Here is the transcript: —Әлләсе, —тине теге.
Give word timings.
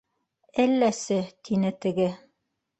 —Әлләсе, 0.63 1.19
—тине 1.29 1.75
теге. 1.87 2.11